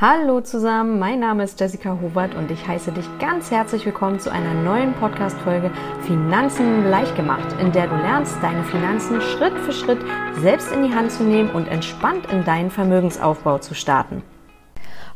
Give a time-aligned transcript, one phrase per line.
[0.00, 4.28] Hallo zusammen, mein Name ist Jessica Hubert und ich heiße dich ganz herzlich willkommen zu
[4.28, 5.70] einer neuen Podcast-Folge
[6.04, 10.00] Finanzen leicht gemacht, in der du lernst, deine Finanzen Schritt für Schritt
[10.40, 14.24] selbst in die Hand zu nehmen und entspannt in deinen Vermögensaufbau zu starten.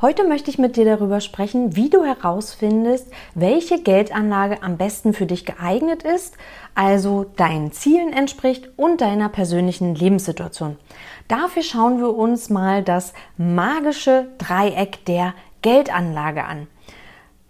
[0.00, 5.26] Heute möchte ich mit dir darüber sprechen, wie du herausfindest, welche Geldanlage am besten für
[5.26, 6.36] dich geeignet ist,
[6.76, 10.76] also deinen Zielen entspricht und deiner persönlichen Lebenssituation.
[11.28, 16.66] Dafür schauen wir uns mal das magische Dreieck der Geldanlage an.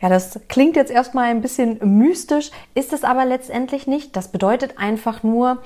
[0.01, 4.17] Ja, das klingt jetzt erstmal ein bisschen mystisch, ist es aber letztendlich nicht.
[4.17, 5.59] Das bedeutet einfach nur,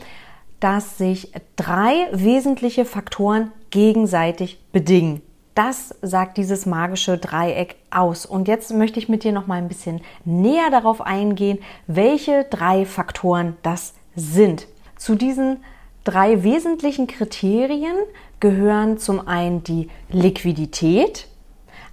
[0.60, 5.22] dass sich drei wesentliche Faktoren gegenseitig bedingen.
[5.54, 8.24] Das sagt dieses magische Dreieck aus.
[8.24, 12.86] Und jetzt möchte ich mit dir noch mal ein bisschen näher darauf eingehen, welche drei
[12.86, 14.66] Faktoren das sind.
[14.96, 15.62] Zu diesen
[16.04, 17.96] drei wesentlichen Kriterien
[18.40, 21.28] gehören zum einen die Liquidität.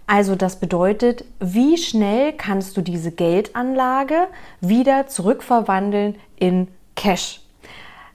[0.07, 4.27] Also das bedeutet, wie schnell kannst du diese Geldanlage
[4.59, 7.41] wieder zurückverwandeln in Cash.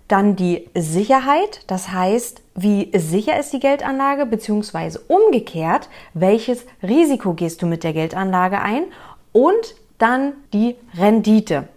[0.08, 7.62] Dann die Sicherheit, das heißt, wie sicher ist die Geldanlage, beziehungsweise umgekehrt, welches Risiko gehst
[7.62, 8.84] du mit der Geldanlage ein
[9.32, 11.68] und dann die Rendite.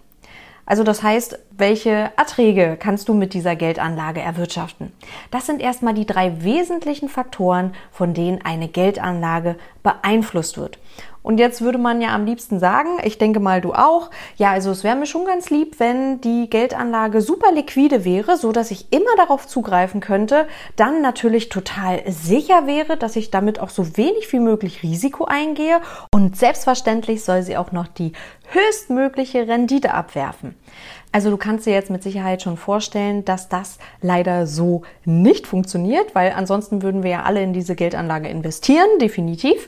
[0.66, 4.92] Also das heißt, welche Erträge kannst du mit dieser Geldanlage erwirtschaften?
[5.32, 10.78] Das sind erstmal die drei wesentlichen Faktoren, von denen eine Geldanlage beeinflusst wird.
[11.28, 14.72] Und jetzt würde man ja am liebsten sagen, ich denke mal du auch, ja, also
[14.72, 18.94] es wäre mir schon ganz lieb, wenn die Geldanlage super liquide wäre, so dass ich
[18.94, 20.48] immer darauf zugreifen könnte,
[20.78, 25.82] dann natürlich total sicher wäre, dass ich damit auch so wenig wie möglich Risiko eingehe
[26.14, 28.14] und selbstverständlich soll sie auch noch die
[28.50, 30.56] höchstmögliche Rendite abwerfen.
[31.18, 36.14] Also du kannst dir jetzt mit Sicherheit schon vorstellen, dass das leider so nicht funktioniert,
[36.14, 39.68] weil ansonsten würden wir ja alle in diese Geldanlage investieren, definitiv.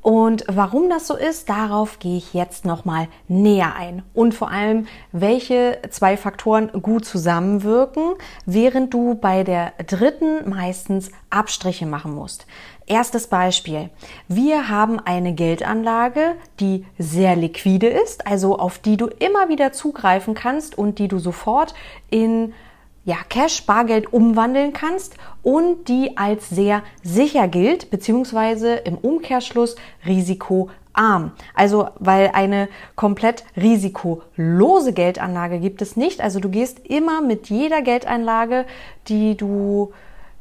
[0.00, 4.02] Und warum das so ist, darauf gehe ich jetzt nochmal näher ein.
[4.14, 8.14] Und vor allem, welche zwei Faktoren gut zusammenwirken,
[8.46, 12.46] während du bei der dritten meistens Abstriche machen musst.
[12.88, 13.90] Erstes Beispiel.
[14.28, 20.32] Wir haben eine Geldanlage, die sehr liquide ist, also auf die du immer wieder zugreifen
[20.32, 21.74] kannst und die du sofort
[22.08, 22.54] in
[23.04, 29.76] ja, Cash, Bargeld umwandeln kannst und die als sehr sicher gilt, beziehungsweise im Umkehrschluss
[30.06, 31.32] risikoarm.
[31.54, 36.22] Also, weil eine komplett risikolose Geldanlage gibt es nicht.
[36.22, 38.64] Also, du gehst immer mit jeder Geldeinlage,
[39.08, 39.92] die du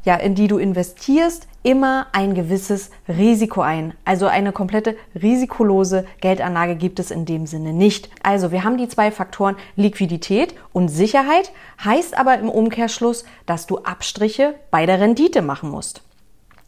[0.08, 3.94] ja, in die du investierst, immer ein gewisses Risiko ein.
[4.06, 8.10] Also eine komplette risikolose Geldanlage gibt es in dem Sinne nicht.
[8.24, 11.52] Also wir haben die zwei Faktoren Liquidität und Sicherheit,
[11.84, 16.04] heißt aber im Umkehrschluss, dass du Abstriche bei der Rendite machen musst.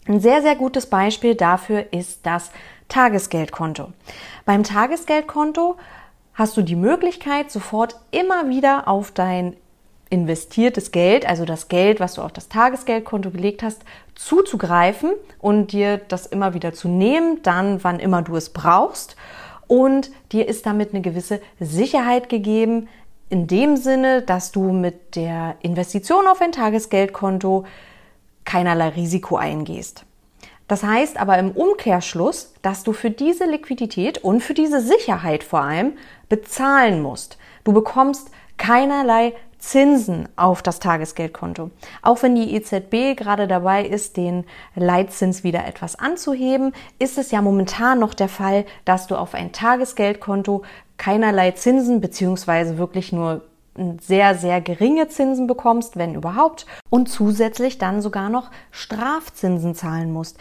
[0.05, 2.51] Ein sehr, sehr gutes Beispiel dafür ist das
[2.89, 3.93] Tagesgeldkonto.
[4.43, 5.77] Beim Tagesgeldkonto
[6.33, 9.55] hast du die Möglichkeit, sofort immer wieder auf dein
[10.09, 13.83] investiertes Geld, also das Geld, was du auf das Tagesgeldkonto gelegt hast,
[14.15, 19.15] zuzugreifen und dir das immer wieder zu nehmen, dann wann immer du es brauchst.
[19.67, 22.87] Und dir ist damit eine gewisse Sicherheit gegeben,
[23.29, 27.65] in dem Sinne, dass du mit der Investition auf ein Tagesgeldkonto
[28.45, 30.05] keinerlei Risiko eingehst.
[30.67, 35.61] Das heißt aber im Umkehrschluss, dass du für diese Liquidität und für diese Sicherheit vor
[35.61, 35.93] allem
[36.29, 37.37] bezahlen musst.
[37.63, 41.69] Du bekommst keinerlei Zinsen auf das Tagesgeldkonto.
[42.01, 47.41] Auch wenn die EZB gerade dabei ist, den Leitzins wieder etwas anzuheben, ist es ja
[47.41, 50.63] momentan noch der Fall, dass du auf ein Tagesgeldkonto
[50.97, 53.41] keinerlei Zinsen beziehungsweise wirklich nur
[54.01, 60.37] sehr, sehr geringe Zinsen bekommst, wenn überhaupt, und zusätzlich dann sogar noch Strafzinsen zahlen musst.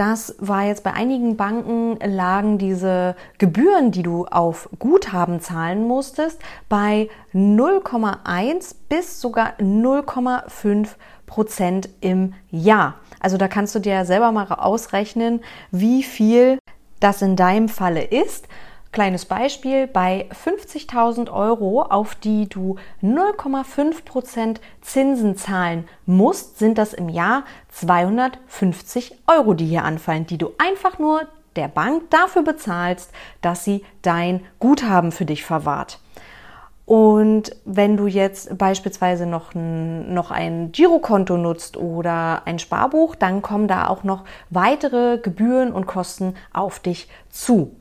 [0.00, 6.40] Das war jetzt bei einigen Banken lagen diese Gebühren, die du auf Guthaben zahlen musstest,
[6.70, 10.88] bei 0,1 bis sogar 0,5
[11.26, 12.94] Prozent im Jahr.
[13.20, 16.58] Also da kannst du dir selber mal ausrechnen, wie viel
[17.00, 18.48] das in deinem Falle ist.
[18.92, 27.08] Kleines Beispiel, bei 50.000 Euro, auf die du 0,5% Zinsen zahlen musst, sind das im
[27.08, 31.22] Jahr 250 Euro, die hier anfallen, die du einfach nur
[31.54, 36.00] der Bank dafür bezahlst, dass sie dein Guthaben für dich verwahrt.
[36.84, 43.40] Und wenn du jetzt beispielsweise noch ein, noch ein Girokonto nutzt oder ein Sparbuch, dann
[43.40, 47.76] kommen da auch noch weitere Gebühren und Kosten auf dich zu.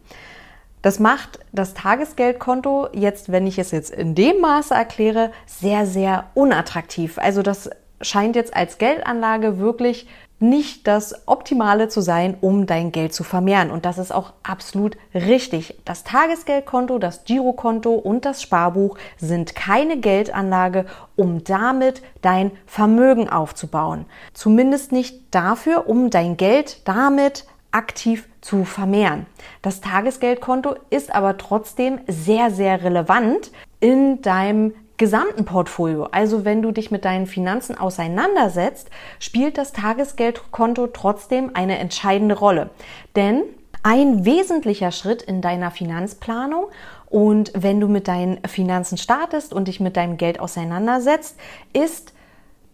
[0.82, 6.26] Das macht das Tagesgeldkonto jetzt, wenn ich es jetzt in dem Maße erkläre, sehr, sehr
[6.36, 7.18] unattraktiv.
[7.18, 7.70] Also das
[8.02, 10.08] scheint jetzt als Geldanlage wirklich
[10.42, 13.72] nicht das Optimale zu sein, um dein Geld zu vermehren.
[13.72, 15.76] Und das ist auch absolut richtig.
[15.84, 20.86] Das Tagesgeldkonto, das Girokonto und das Sparbuch sind keine Geldanlage,
[21.18, 24.06] um damit dein Vermögen aufzubauen.
[24.34, 29.26] Zumindest nicht dafür, um dein Geld damit aktiv zu vermehren.
[29.62, 36.06] Das Tagesgeldkonto ist aber trotzdem sehr, sehr relevant in deinem gesamten Portfolio.
[36.12, 38.90] Also wenn du dich mit deinen Finanzen auseinandersetzt,
[39.20, 42.70] spielt das Tagesgeldkonto trotzdem eine entscheidende Rolle.
[43.16, 43.44] Denn
[43.82, 46.66] ein wesentlicher Schritt in deiner Finanzplanung
[47.10, 51.40] und wenn du mit deinen Finanzen startest und dich mit deinem Geld auseinandersetzt,
[51.72, 52.14] ist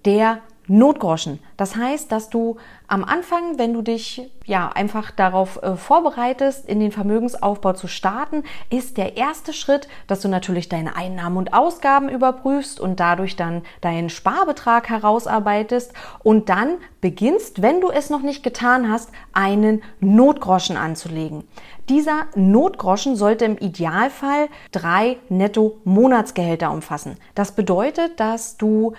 [0.05, 1.39] der Notgroschen.
[1.57, 2.57] Das heißt, dass du
[2.87, 8.43] am Anfang, wenn du dich ja einfach darauf äh, vorbereitest, in den Vermögensaufbau zu starten,
[8.69, 13.63] ist der erste Schritt, dass du natürlich deine Einnahmen und Ausgaben überprüfst und dadurch dann
[13.81, 20.77] deinen Sparbetrag herausarbeitest und dann beginnst, wenn du es noch nicht getan hast, einen Notgroschen
[20.77, 21.43] anzulegen.
[21.89, 27.17] Dieser Notgroschen sollte im Idealfall drei Netto-Monatsgehälter umfassen.
[27.35, 28.93] Das bedeutet, dass du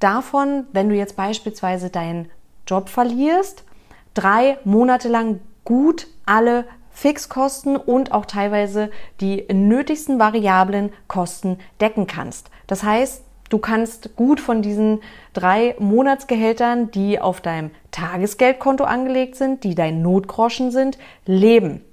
[0.00, 2.30] davon, wenn du jetzt beispielsweise deinen
[2.66, 3.64] Job verlierst,
[4.14, 8.90] drei Monate lang gut alle Fixkosten und auch teilweise
[9.20, 12.50] die nötigsten variablen Kosten decken kannst.
[12.66, 15.00] Das heißt, du kannst gut von diesen
[15.32, 21.84] drei Monatsgehältern, die auf deinem Tagesgeldkonto angelegt sind, die dein Notgroschen sind, leben.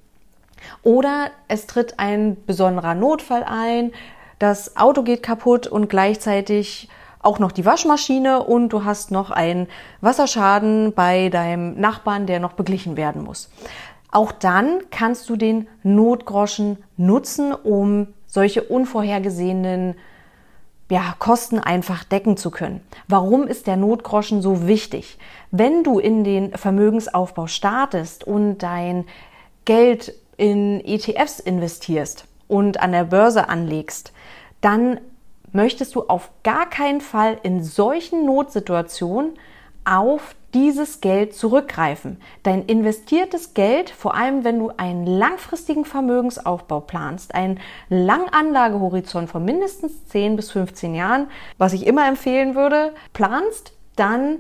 [0.82, 3.92] Oder es tritt ein besonderer Notfall ein,
[4.40, 6.90] das Auto geht kaputt und gleichzeitig
[7.26, 9.68] auch noch die Waschmaschine und du hast noch einen
[10.02, 13.50] Wasserschaden bei deinem Nachbarn, der noch beglichen werden muss.
[14.12, 19.96] Auch dann kannst du den Notgroschen nutzen, um solche unvorhergesehenen
[20.90, 22.82] ja, Kosten einfach decken zu können.
[23.08, 25.18] Warum ist der Notgroschen so wichtig?
[25.52, 29.06] Wenn du in den Vermögensaufbau startest und dein
[29.66, 34.14] Geld in ETFs investierst und an der Börse anlegst,
[34.62, 35.00] dann
[35.56, 39.34] möchtest du auf gar keinen Fall in solchen Notsituationen
[39.86, 42.20] auf dieses Geld zurückgreifen.
[42.44, 47.60] Dein investiertes Geld, vor allem wenn du einen langfristigen Vermögensaufbau planst, einen
[47.90, 51.28] langen Anlagehorizont von mindestens 10 bis 15 Jahren,
[51.58, 54.40] was ich immer empfehlen würde, planst, dann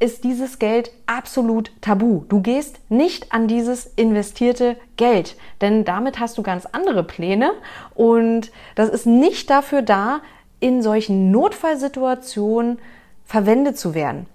[0.00, 2.22] ist dieses Geld absolut tabu.
[2.28, 7.50] Du gehst nicht an dieses investierte Geld, denn damit hast du ganz andere Pläne
[7.94, 10.20] und das ist nicht dafür da,
[10.60, 12.78] in solchen Notfallsituationen
[13.24, 14.26] verwendet zu werden.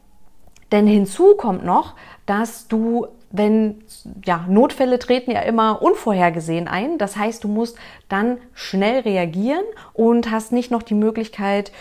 [0.71, 1.93] Denn hinzu kommt noch,
[2.25, 3.83] dass du, wenn,
[4.25, 6.97] ja, Notfälle treten ja immer unvorhergesehen ein.
[6.97, 7.77] Das heißt, du musst
[8.09, 11.71] dann schnell reagieren und hast nicht noch die Möglichkeit,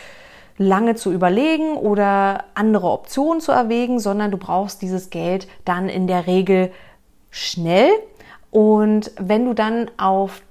[0.59, 6.07] lange zu überlegen oder andere Optionen zu erwägen, sondern du brauchst dieses Geld dann in
[6.07, 6.71] der Regel
[7.31, 7.91] schnell.
[8.51, 10.43] Und wenn du dann auf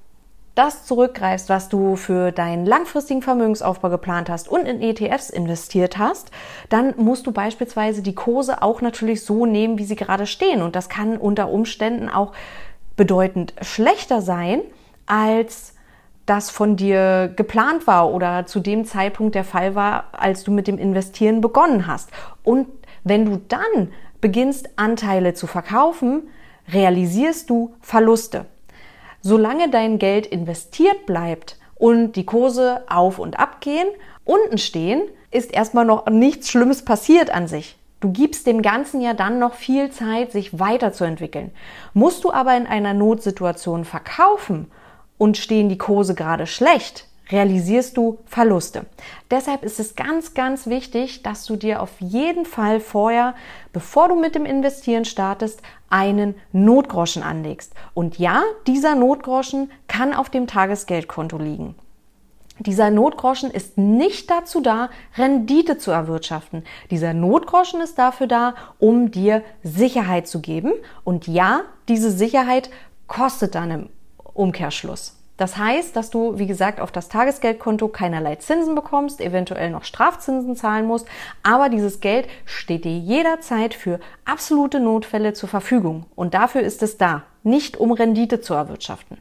[0.62, 6.30] das zurückgreifst, was du für deinen langfristigen Vermögensaufbau geplant hast und in ETFs investiert hast,
[6.70, 10.62] dann musst du beispielsweise die Kurse auch natürlich so nehmen, wie sie gerade stehen.
[10.62, 12.34] Und das kann unter Umständen auch
[12.96, 14.62] bedeutend schlechter sein,
[15.08, 15.74] als
[16.28, 20.68] das von dir geplant war oder zu dem Zeitpunkt der Fall war, als du mit
[20.68, 22.12] dem Investieren begonnen hast.
[22.44, 22.68] Und
[23.04, 23.92] wenn du dann
[24.22, 26.30] beginnst, Anteile zu verkaufen,
[26.72, 28.46] realisierst du Verluste.
[29.22, 33.88] Solange dein Geld investiert bleibt und die Kurse auf und ab gehen,
[34.26, 37.78] unten stehen, ist erstmal noch nichts Schlimmes passiert an sich.
[38.00, 41.52] Du gibst dem Ganzen ja dann noch viel Zeit, sich weiterzuentwickeln.
[41.94, 44.72] Musst du aber in einer Notsituation verkaufen
[45.20, 48.86] und stehen die Kurse gerade schlecht, realisierst du Verluste.
[49.30, 53.36] Deshalb ist es ganz, ganz wichtig, dass du dir auf jeden Fall vorher,
[53.74, 57.74] bevor du mit dem Investieren startest, einen Notgroschen anlegst.
[57.94, 61.76] Und ja, dieser Notgroschen kann auf dem Tagesgeldkonto liegen.
[62.60, 66.64] Dieser Notgroschen ist nicht dazu da, Rendite zu erwirtschaften.
[66.92, 70.74] Dieser Notgroschen ist dafür da, um dir Sicherheit zu geben.
[71.04, 72.70] Und ja, diese Sicherheit
[73.08, 73.90] kostet dann im
[74.34, 75.21] Umkehrschluss.
[75.42, 80.56] Das heißt, dass du, wie gesagt, auf das Tagesgeldkonto keinerlei Zinsen bekommst, eventuell noch Strafzinsen
[80.56, 81.08] zahlen musst,
[81.42, 86.06] aber dieses Geld steht dir jederzeit für absolute Notfälle zur Verfügung.
[86.16, 89.18] Und dafür ist es da, nicht um Rendite zu erwirtschaften.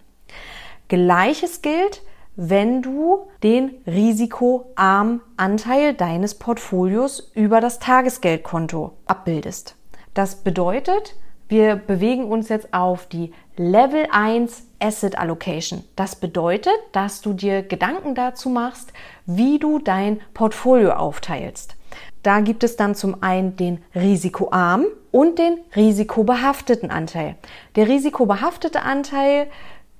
[0.88, 2.02] Gleiches gilt,
[2.36, 9.74] wenn du den risikoarmen Anteil deines Portfolios über das Tagesgeldkonto abbildest.
[10.12, 11.16] Das bedeutet,
[11.48, 15.84] wir bewegen uns jetzt auf die Level 1 Asset Allocation.
[15.94, 18.92] Das bedeutet, dass du dir Gedanken dazu machst,
[19.26, 21.76] wie du dein Portfolio aufteilst.
[22.22, 27.36] Da gibt es dann zum einen den risikoarmen und den risikobehafteten Anteil.
[27.76, 29.46] Der risikobehaftete Anteil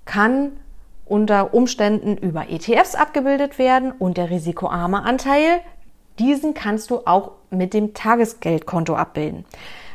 [0.05, 0.53] kann
[1.07, 5.61] unter Umständen über ETFs abgebildet werden und der risikoarme Anteil,
[6.19, 9.45] diesen kannst du auch mit dem Tagesgeldkonto abbilden.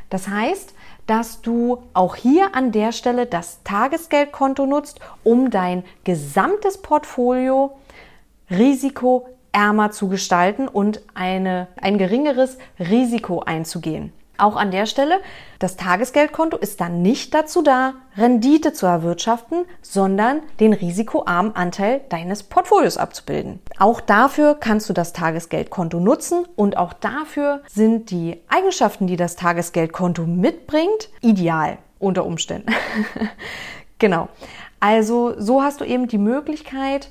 [0.10, 0.75] Das heißt,
[1.08, 7.78] dass du auch hier an der Stelle das Tagesgeldkonto nutzt, um dein gesamtes Portfolio
[8.50, 14.12] risikoärmer zu gestalten und eine, ein geringeres Risiko einzugehen.
[14.38, 15.20] Auch an der Stelle,
[15.60, 22.44] das Tagesgeldkonto ist dann nicht dazu da, Rendite zu erwirtschaften, sondern den risikoarmen Anteil deines
[22.44, 23.60] Portfolios abzubilden.
[23.80, 29.36] Auch dafür kannst du das Tagesgeldkonto nutzen und auch dafür sind die Eigenschaften, die das
[29.36, 32.74] Tagesgeldkonto mitbringt, ideal unter Umständen.
[34.00, 34.30] genau.
[34.80, 37.10] Also so hast du eben die Möglichkeit,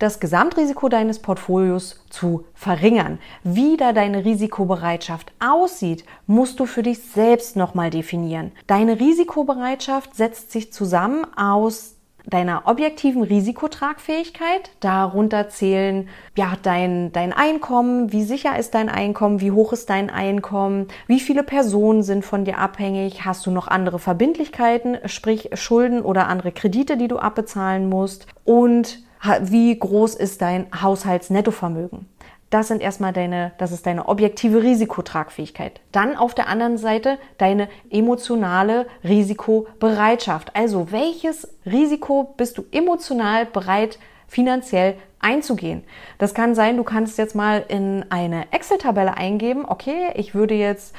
[0.00, 3.18] das Gesamtrisiko deines Portfolios zu verringern.
[3.44, 8.50] Wie da deine Risikobereitschaft aussieht, musst du für dich selbst nochmal definieren.
[8.66, 14.70] Deine Risikobereitschaft setzt sich zusammen aus deiner objektiven Risikotragfähigkeit.
[14.80, 20.10] Darunter zählen ja dein, dein Einkommen, wie sicher ist dein Einkommen, wie hoch ist dein
[20.10, 26.02] Einkommen, wie viele Personen sind von dir abhängig, hast du noch andere Verbindlichkeiten, sprich Schulden
[26.02, 29.02] oder andere Kredite, die du abbezahlen musst und
[29.42, 32.06] wie groß ist dein Haushaltsnettovermögen.
[32.50, 35.80] Das sind erstmal deine, das ist deine objektive Risikotragfähigkeit.
[35.92, 40.56] Dann auf der anderen Seite deine emotionale Risikobereitschaft.
[40.56, 45.84] Also welches Risiko bist du emotional bereit, finanziell einzugehen?
[46.18, 50.92] Das kann sein, du kannst jetzt mal in eine Excel-Tabelle eingeben, okay, ich würde jetzt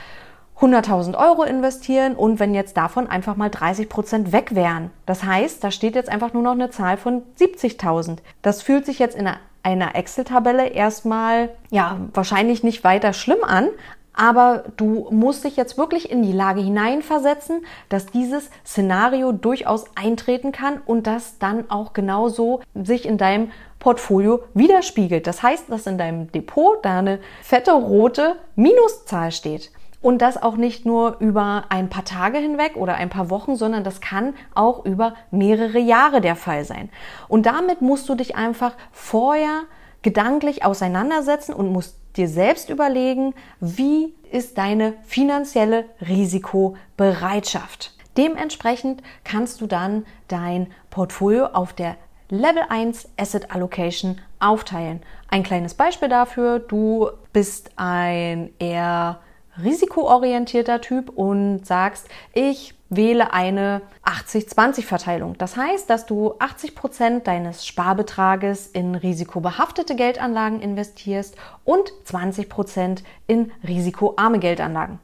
[0.62, 4.92] 100.000 Euro investieren und wenn jetzt davon einfach mal 30 Prozent weg wären.
[5.08, 8.18] Das heißt, da steht jetzt einfach nur noch eine Zahl von 70.000.
[8.44, 9.28] Das fühlt sich jetzt in
[9.64, 13.70] einer Excel-Tabelle erstmal, ja, wahrscheinlich nicht weiter schlimm an,
[14.14, 20.52] aber du musst dich jetzt wirklich in die Lage hineinversetzen, dass dieses Szenario durchaus eintreten
[20.52, 25.26] kann und das dann auch genauso sich in deinem Portfolio widerspiegelt.
[25.26, 29.72] Das heißt, dass in deinem Depot da eine fette rote Minuszahl steht.
[30.02, 33.84] Und das auch nicht nur über ein paar Tage hinweg oder ein paar Wochen, sondern
[33.84, 36.90] das kann auch über mehrere Jahre der Fall sein.
[37.28, 39.64] Und damit musst du dich einfach vorher
[40.02, 47.94] gedanklich auseinandersetzen und musst dir selbst überlegen, wie ist deine finanzielle Risikobereitschaft.
[48.18, 51.96] Dementsprechend kannst du dann dein Portfolio auf der
[52.30, 55.02] Level 1 Asset Allocation aufteilen.
[55.28, 59.20] Ein kleines Beispiel dafür, du bist ein eher
[59.62, 65.38] risikoorientierter Typ und sagst, ich wähle eine 80-20-Verteilung.
[65.38, 73.04] Das heißt, dass du 80 Prozent deines Sparbetrages in risikobehaftete Geldanlagen investierst und 20 Prozent
[73.28, 75.00] in risikoarme Geldanlagen.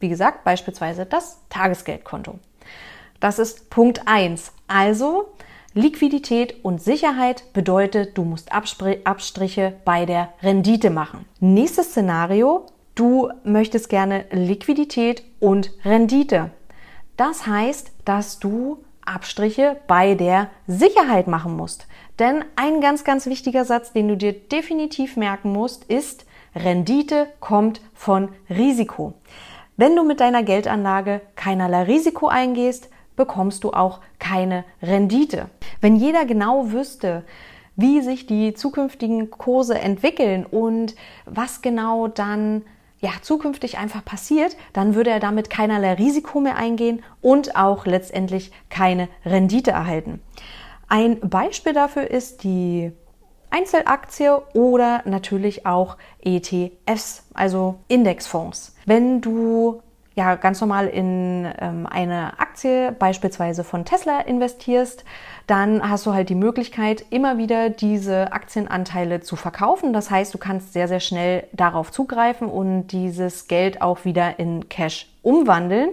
[0.00, 2.38] Wie gesagt, beispielsweise das Tagesgeldkonto.
[3.20, 4.52] Das ist Punkt 1.
[4.66, 5.28] Also
[5.74, 11.24] Liquidität und Sicherheit bedeutet, du musst Abstriche bei der Rendite machen.
[11.38, 12.66] Nächstes Szenario,
[12.96, 16.50] Du möchtest gerne Liquidität und Rendite.
[17.18, 21.86] Das heißt, dass du Abstriche bei der Sicherheit machen musst.
[22.18, 26.24] Denn ein ganz, ganz wichtiger Satz, den du dir definitiv merken musst, ist,
[26.54, 29.12] Rendite kommt von Risiko.
[29.76, 35.50] Wenn du mit deiner Geldanlage keinerlei Risiko eingehst, bekommst du auch keine Rendite.
[35.82, 37.24] Wenn jeder genau wüsste,
[37.76, 40.94] wie sich die zukünftigen Kurse entwickeln und
[41.26, 42.62] was genau dann
[43.00, 48.52] ja, zukünftig einfach passiert, dann würde er damit keinerlei Risiko mehr eingehen und auch letztendlich
[48.70, 50.20] keine Rendite erhalten.
[50.88, 52.92] Ein Beispiel dafür ist die
[53.50, 58.74] Einzelaktie oder natürlich auch ETFs, also Indexfonds.
[58.86, 59.82] Wenn du
[60.16, 65.04] ja ganz normal in ähm, eine Aktie beispielsweise von Tesla investierst,
[65.46, 69.92] dann hast du halt die Möglichkeit, immer wieder diese Aktienanteile zu verkaufen.
[69.92, 74.68] Das heißt, du kannst sehr, sehr schnell darauf zugreifen und dieses Geld auch wieder in
[74.70, 75.90] Cash umwandeln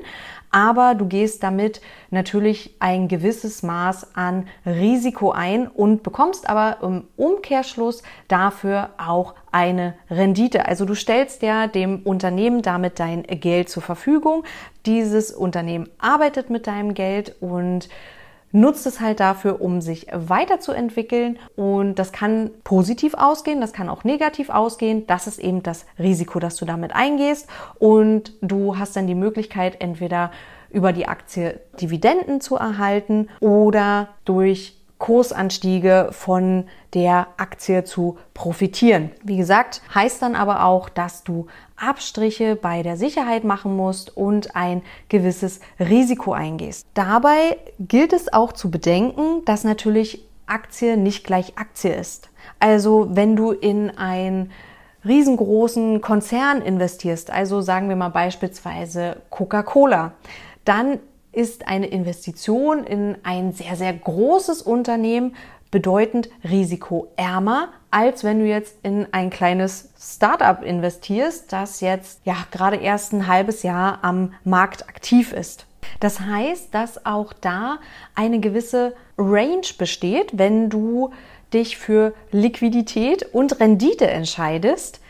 [0.53, 1.81] aber du gehst damit
[2.11, 9.95] natürlich ein gewisses Maß an Risiko ein und bekommst aber im Umkehrschluss dafür auch eine
[10.11, 10.67] Rendite.
[10.67, 14.43] Also du stellst ja dem Unternehmen damit dein Geld zur Verfügung.
[14.85, 17.89] Dieses Unternehmen arbeitet mit deinem Geld und
[18.53, 21.37] nutzt es halt dafür, um sich weiterzuentwickeln.
[21.57, 25.05] Und das kann positiv ausgehen, das kann auch negativ ausgehen.
[25.07, 27.49] Das ist eben das Risiko, das du damit eingehst.
[27.79, 30.31] Und du hast dann die Möglichkeit, entweder
[30.69, 39.11] über die Aktie Dividenden zu erhalten oder durch Kursanstiege von der Aktie zu profitieren.
[39.21, 44.55] Wie gesagt, heißt dann aber auch, dass du Abstriche bei der Sicherheit machen musst und
[44.55, 46.87] ein gewisses Risiko eingehst.
[46.93, 52.29] Dabei gilt es auch zu bedenken, dass natürlich Aktie nicht gleich Aktie ist.
[52.61, 54.51] Also wenn du in ein
[55.03, 60.13] riesengroßen Konzern investierst, also sagen wir mal beispielsweise Coca-Cola,
[60.63, 60.99] dann
[61.33, 65.35] ist eine Investition in ein sehr, sehr großes Unternehmen
[65.71, 72.77] bedeutend risikoärmer, als wenn du jetzt in ein kleines Startup investierst, das jetzt ja gerade
[72.77, 75.65] erst ein halbes Jahr am Markt aktiv ist.
[75.99, 77.79] Das heißt, dass auch da
[78.13, 81.11] eine gewisse Range besteht, wenn du
[81.53, 85.01] dich für Liquidität und Rendite entscheidest,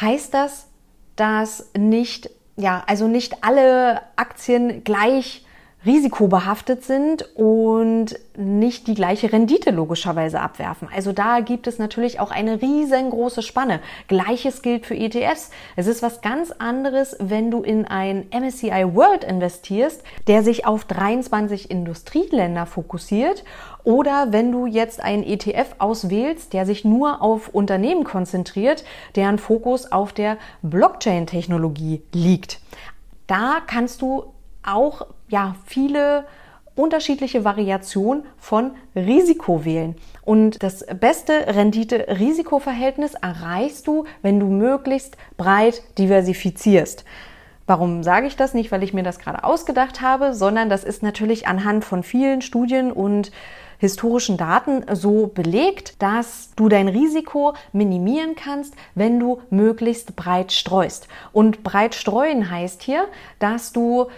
[0.00, 0.66] heißt das,
[1.14, 5.44] dass nicht, ja, also nicht alle Aktien gleich
[5.86, 10.88] risikobehaftet sind und nicht die gleiche Rendite logischerweise abwerfen.
[10.94, 13.80] Also da gibt es natürlich auch eine riesengroße Spanne.
[14.06, 15.50] Gleiches gilt für ETFs.
[15.76, 20.84] Es ist was ganz anderes, wenn du in ein MSCI World investierst, der sich auf
[20.84, 23.44] 23 Industrieländer fokussiert
[23.82, 28.84] oder wenn du jetzt einen ETF auswählst, der sich nur auf Unternehmen konzentriert,
[29.16, 32.60] deren Fokus auf der Blockchain-Technologie liegt.
[33.26, 36.26] Da kannst du auch ja, viele
[36.76, 39.96] unterschiedliche Variationen von Risiko wählen.
[40.24, 47.04] Und das beste Rendite-Risiko-Verhältnis erreichst du, wenn du möglichst breit diversifizierst.
[47.66, 48.54] Warum sage ich das?
[48.54, 52.42] Nicht, weil ich mir das gerade ausgedacht habe, sondern das ist natürlich anhand von vielen
[52.42, 53.30] Studien und
[53.78, 61.08] historischen Daten so belegt, dass du dein Risiko minimieren kannst, wenn du möglichst breit streust.
[61.32, 63.06] Und breit streuen heißt hier,
[63.38, 64.08] dass du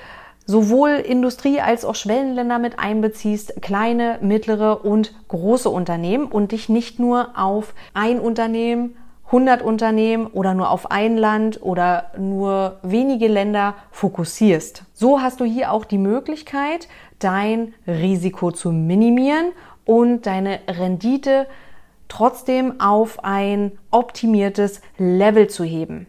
[0.47, 6.99] sowohl Industrie als auch Schwellenländer mit einbeziehst, kleine, mittlere und große Unternehmen und dich nicht
[6.99, 8.97] nur auf ein Unternehmen
[9.33, 14.85] 100 Unternehmen oder nur auf ein Land oder nur wenige Länder fokussierst.
[14.93, 16.87] So hast du hier auch die Möglichkeit,
[17.19, 19.53] dein Risiko zu minimieren
[19.87, 21.47] und deine Rendite
[22.09, 26.07] trotzdem auf ein optimiertes Level zu heben.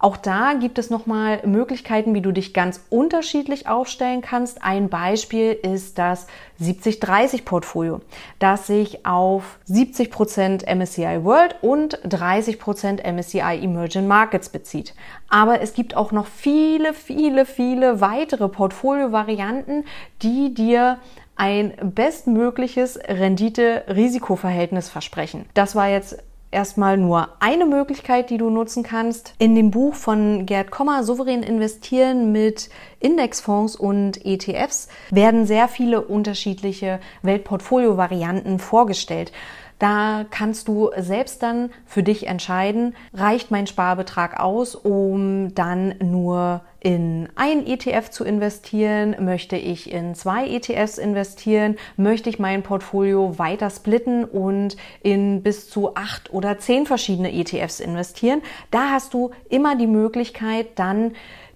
[0.00, 4.62] Auch da gibt es nochmal Möglichkeiten, wie du dich ganz unterschiedlich aufstellen kannst.
[4.62, 6.28] Ein Beispiel ist das
[6.60, 8.00] 70-30 Portfolio,
[8.38, 14.94] das sich auf 70 Prozent MSCI World und 30 Prozent MSCI Emerging Markets bezieht.
[15.28, 19.84] Aber es gibt auch noch viele, viele, viele weitere Portfolio-Varianten,
[20.22, 20.98] die dir
[21.34, 25.46] ein bestmögliches Rendite-Risiko-Verhältnis versprechen.
[25.54, 29.34] Das war jetzt erstmal nur eine Möglichkeit, die du nutzen kannst.
[29.38, 36.02] In dem Buch von Gerd Kommer, Souverän investieren mit Indexfonds und ETFs, werden sehr viele
[36.02, 39.32] unterschiedliche Weltportfolio-Varianten vorgestellt.
[39.78, 46.62] Da kannst du selbst dann für dich entscheiden, reicht mein Sparbetrag aus, um dann nur
[46.80, 49.16] in ein ETF zu investieren?
[49.20, 51.76] Möchte ich in zwei ETFs investieren?
[51.96, 57.80] Möchte ich mein Portfolio weiter splitten und in bis zu acht oder zehn verschiedene ETFs
[57.80, 58.42] investieren?
[58.70, 61.12] Da hast du immer die Möglichkeit, dann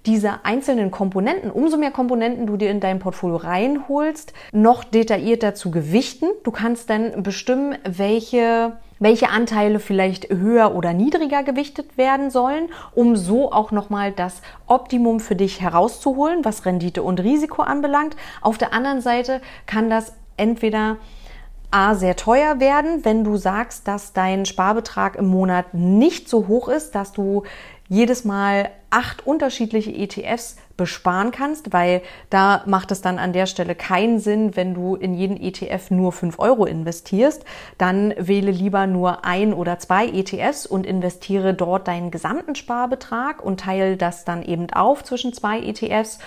[0.07, 5.71] diese einzelnen Komponenten, umso mehr Komponenten du dir in dein Portfolio reinholst, noch detaillierter zu
[5.71, 6.27] gewichten.
[6.43, 13.17] Du kannst dann bestimmen, welche welche Anteile vielleicht höher oder niedriger gewichtet werden sollen, um
[13.17, 18.15] so auch nochmal das Optimum für dich herauszuholen, was Rendite und Risiko anbelangt.
[18.43, 20.99] Auf der anderen Seite kann das entweder
[21.73, 26.69] A sehr teuer werden, wenn du sagst, dass dein Sparbetrag im Monat nicht so hoch
[26.69, 27.43] ist, dass du
[27.89, 33.75] jedes Mal acht unterschiedliche ETFs besparen kannst, weil da macht es dann an der Stelle
[33.75, 37.45] keinen Sinn, wenn du in jeden ETF nur fünf Euro investierst.
[37.79, 43.61] Dann wähle lieber nur ein oder zwei ETFs und investiere dort deinen gesamten Sparbetrag und
[43.61, 46.19] teile das dann eben auf zwischen zwei ETFs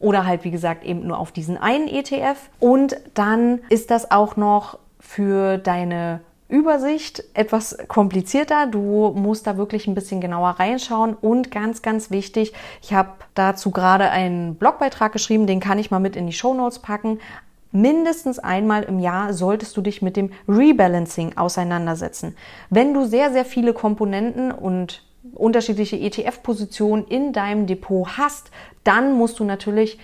[0.00, 2.50] oder halt wie gesagt eben nur auf diesen einen ETF.
[2.60, 8.66] Und dann ist das auch noch für deine Übersicht etwas komplizierter.
[8.66, 13.70] Du musst da wirklich ein bisschen genauer reinschauen und ganz, ganz wichtig, ich habe dazu
[13.70, 17.18] gerade einen Blogbeitrag geschrieben, den kann ich mal mit in die Show Notes packen.
[17.70, 22.34] Mindestens einmal im Jahr solltest du dich mit dem Rebalancing auseinandersetzen.
[22.70, 25.02] Wenn du sehr, sehr viele Komponenten und
[25.34, 28.50] unterschiedliche ETF-Positionen in deinem Depot hast,
[28.84, 29.98] dann musst du natürlich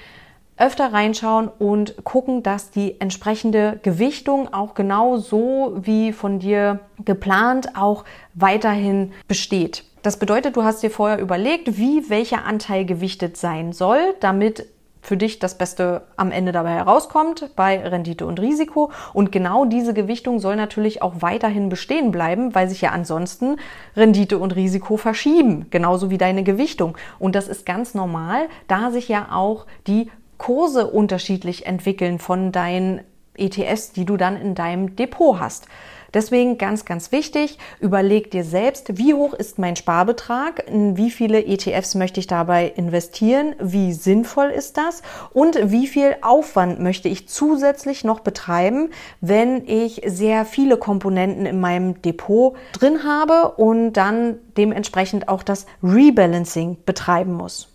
[0.57, 7.77] öfter reinschauen und gucken, dass die entsprechende Gewichtung auch genau so wie von dir geplant
[7.77, 9.85] auch weiterhin besteht.
[10.03, 14.67] Das bedeutet, du hast dir vorher überlegt, wie welcher Anteil gewichtet sein soll, damit
[15.05, 18.90] für dich das Beste am Ende dabei herauskommt bei Rendite und Risiko.
[19.12, 23.57] Und genau diese Gewichtung soll natürlich auch weiterhin bestehen bleiben, weil sich ja ansonsten
[23.97, 26.97] Rendite und Risiko verschieben, genauso wie deine Gewichtung.
[27.19, 33.01] Und das ist ganz normal, da sich ja auch die Kurse unterschiedlich entwickeln von deinen
[33.37, 35.66] ETFs, die du dann in deinem Depot hast.
[36.14, 41.44] Deswegen ganz, ganz wichtig, überleg dir selbst, wie hoch ist mein Sparbetrag, in wie viele
[41.44, 47.29] ETFs möchte ich dabei investieren, wie sinnvoll ist das und wie viel Aufwand möchte ich
[47.29, 54.38] zusätzlich noch betreiben, wenn ich sehr viele Komponenten in meinem Depot drin habe und dann
[54.57, 57.73] dementsprechend auch das Rebalancing betreiben muss.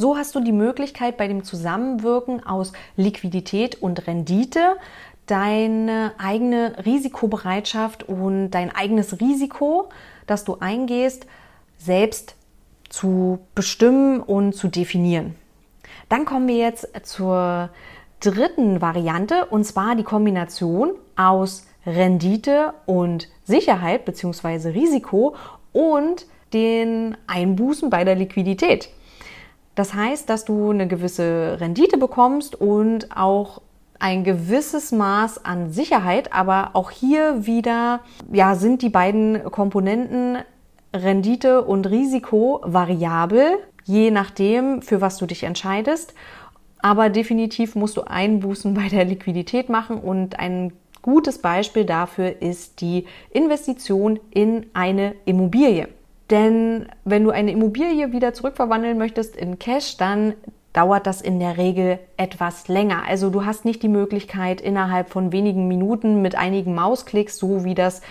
[0.00, 4.76] So hast du die Möglichkeit bei dem Zusammenwirken aus Liquidität und Rendite
[5.26, 9.90] deine eigene Risikobereitschaft und dein eigenes Risiko,
[10.26, 11.26] das du eingehst,
[11.76, 12.34] selbst
[12.88, 15.34] zu bestimmen und zu definieren.
[16.08, 17.68] Dann kommen wir jetzt zur
[18.20, 24.70] dritten Variante und zwar die Kombination aus Rendite und Sicherheit bzw.
[24.70, 25.36] Risiko
[25.74, 28.88] und den Einbußen bei der Liquidität.
[29.80, 33.62] Das heißt, dass du eine gewisse Rendite bekommst und auch
[33.98, 40.36] ein gewisses Maß an Sicherheit, aber auch hier wieder ja, sind die beiden Komponenten
[40.92, 46.12] Rendite und Risiko variabel, je nachdem, für was du dich entscheidest.
[46.80, 52.82] Aber definitiv musst du Einbußen bei der Liquidität machen und ein gutes Beispiel dafür ist
[52.82, 55.88] die Investition in eine Immobilie.
[56.30, 60.34] Denn wenn du eine Immobilie wieder zurückverwandeln möchtest in Cash, dann
[60.72, 63.02] dauert das in der Regel etwas länger.
[63.08, 67.74] Also du hast nicht die Möglichkeit, innerhalb von wenigen Minuten mit einigen Mausklicks, so wie
[67.74, 68.02] das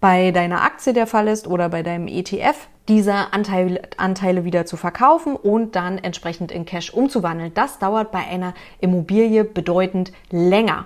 [0.00, 4.76] bei deiner Aktie der Fall ist oder bei deinem ETF, diese Anteile, Anteile wieder zu
[4.76, 7.54] verkaufen und dann entsprechend in Cash umzuwandeln.
[7.54, 10.84] Das dauert bei einer Immobilie bedeutend länger.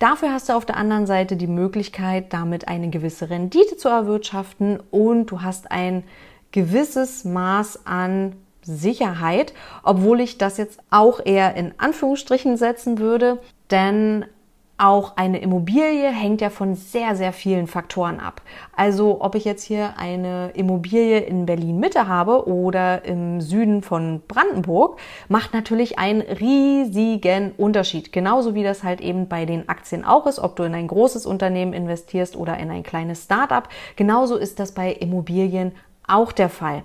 [0.00, 4.82] Dafür hast du auf der anderen Seite die Möglichkeit, damit eine gewisse Rendite zu erwirtschaften
[4.90, 6.04] und du hast ein
[6.52, 14.24] gewisses Maß an Sicherheit, obwohl ich das jetzt auch eher in Anführungsstrichen setzen würde, denn
[14.80, 18.40] auch eine Immobilie hängt ja von sehr, sehr vielen Faktoren ab.
[18.74, 24.22] Also ob ich jetzt hier eine Immobilie in Berlin Mitte habe oder im Süden von
[24.26, 28.12] Brandenburg, macht natürlich einen riesigen Unterschied.
[28.12, 31.26] Genauso wie das halt eben bei den Aktien auch ist, ob du in ein großes
[31.26, 33.68] Unternehmen investierst oder in ein kleines Start-up.
[33.96, 35.72] Genauso ist das bei Immobilien
[36.06, 36.82] auch der Fall.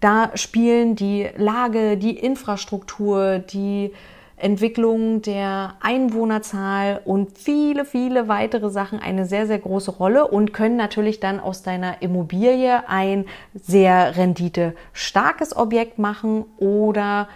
[0.00, 3.92] Da spielen die Lage, die Infrastruktur, die
[4.40, 10.76] Entwicklung der Einwohnerzahl und viele, viele weitere Sachen eine sehr, sehr große Rolle und können
[10.76, 17.28] natürlich dann aus deiner Immobilie ein sehr renditestarkes Objekt machen oder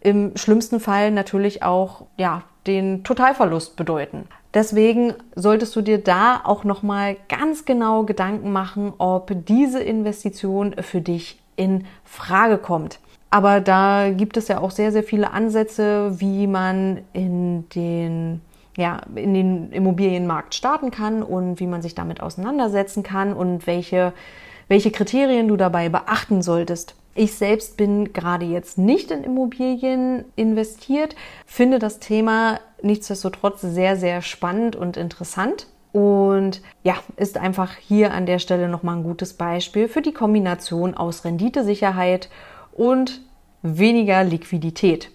[0.00, 4.28] im schlimmsten Fall natürlich auch, ja, den Totalverlust bedeuten.
[4.54, 11.00] Deswegen solltest du dir da auch nochmal ganz genau Gedanken machen, ob diese Investition für
[11.00, 12.98] dich in Frage kommt.
[13.32, 18.42] Aber da gibt es ja auch sehr, sehr viele Ansätze, wie man in den
[18.76, 24.12] ja, in den Immobilienmarkt starten kann und wie man sich damit auseinandersetzen kann und welche,
[24.68, 26.94] welche Kriterien du dabei beachten solltest.
[27.14, 31.16] Ich selbst bin gerade jetzt nicht in Immobilien investiert,
[31.46, 35.68] finde das Thema nichtsdestotrotz sehr, sehr spannend und interessant.
[35.92, 40.94] Und ja, ist einfach hier an der Stelle nochmal ein gutes Beispiel für die Kombination
[40.94, 42.30] aus Renditesicherheit
[42.72, 43.20] und
[43.62, 45.10] weniger Liquidität.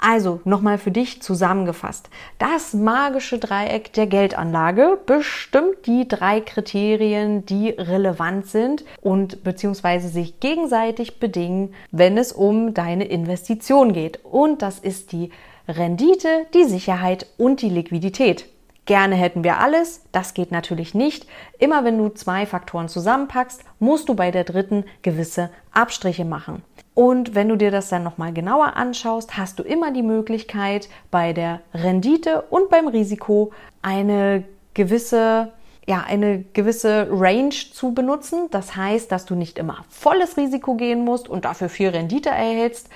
[0.00, 2.08] Also nochmal für dich zusammengefasst.
[2.38, 10.38] Das magische Dreieck der Geldanlage bestimmt die drei Kriterien, die relevant sind und beziehungsweise sich
[10.38, 14.24] gegenseitig bedingen, wenn es um deine Investition geht.
[14.24, 15.30] Und das ist die
[15.66, 18.46] Rendite, die Sicherheit und die Liquidität.
[18.86, 21.26] Gerne hätten wir alles, das geht natürlich nicht.
[21.58, 26.62] Immer wenn du zwei Faktoren zusammenpackst, musst du bei der dritten gewisse Abstriche machen.
[26.98, 31.32] Und wenn du dir das dann nochmal genauer anschaust, hast du immer die Möglichkeit, bei
[31.32, 34.42] der Rendite und beim Risiko eine
[34.74, 35.52] gewisse
[35.86, 38.48] ja, eine gewisse Range zu benutzen.
[38.50, 42.88] Das heißt, dass du nicht immer volles Risiko gehen musst und dafür viel Rendite erhältst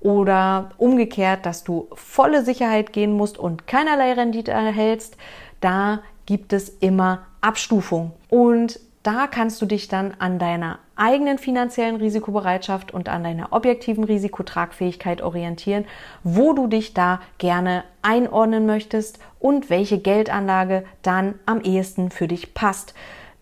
[0.00, 5.16] oder umgekehrt, dass du volle Sicherheit gehen musst und keinerlei Rendite erhältst,
[5.60, 8.12] da gibt es immer Abstufung.
[8.28, 14.04] Und da kannst du dich dann an deiner eigenen finanziellen Risikobereitschaft und an deiner objektiven
[14.04, 15.84] Risikotragfähigkeit orientieren,
[16.24, 22.54] wo du dich da gerne einordnen möchtest und welche Geldanlage dann am ehesten für dich
[22.54, 22.94] passt.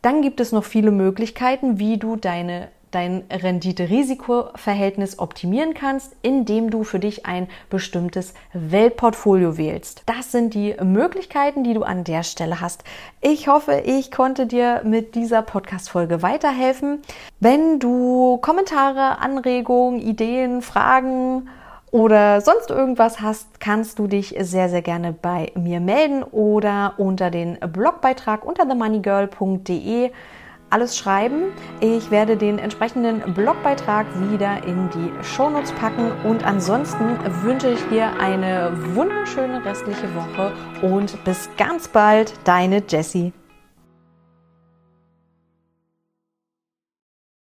[0.03, 6.85] Dann gibt es noch viele Möglichkeiten, wie du deine dein Rendite-Risiko-Verhältnis optimieren kannst, indem du
[6.85, 10.03] für dich ein bestimmtes Weltportfolio wählst.
[10.07, 12.85] Das sind die Möglichkeiten, die du an der Stelle hast.
[13.21, 17.03] Ich hoffe, ich konnte dir mit dieser Podcast-Folge weiterhelfen.
[17.41, 21.49] Wenn du Kommentare, Anregungen, Ideen, Fragen,
[21.93, 27.31] oder sonst irgendwas hast, kannst du dich sehr, sehr gerne bei mir melden oder unter
[27.31, 30.11] den Blogbeitrag unter themoneygirl.de
[30.71, 31.53] alles schreiben.
[31.81, 38.19] Ich werde den entsprechenden Blogbeitrag wieder in die Shownotes packen und ansonsten wünsche ich dir
[38.19, 40.53] eine wunderschöne restliche Woche
[40.83, 43.33] und bis ganz bald, deine Jessie.